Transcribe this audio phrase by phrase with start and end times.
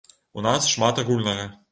[0.39, 1.45] У нас шмат агульнага.